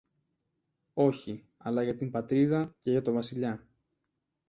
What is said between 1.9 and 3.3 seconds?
την Πατρίδα και για το